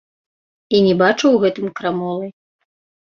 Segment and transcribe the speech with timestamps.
[0.77, 2.27] І не бачу ў гэтым крамолы.